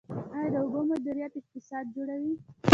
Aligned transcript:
آیا 0.35 0.49
د 0.53 0.55
اوبو 0.63 0.79
مدیریت 0.91 1.33
اقتصاد 1.37 1.85
جوړوي؟ 1.95 2.33